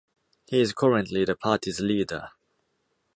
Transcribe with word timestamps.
He 0.47 0.59
is 0.59 0.73
currently 0.73 1.25
the 1.25 1.35
party's 1.35 1.79
leader. 1.79 2.31